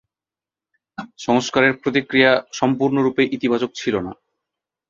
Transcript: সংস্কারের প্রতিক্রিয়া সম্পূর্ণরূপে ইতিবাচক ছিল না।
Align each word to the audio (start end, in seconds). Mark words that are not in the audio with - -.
সংস্কারের 1.19 1.73
প্রতিক্রিয়া 1.81 2.31
সম্পূর্ণরূপে 2.53 3.23
ইতিবাচক 3.35 3.71
ছিল 3.75 3.95
না। 3.99 4.11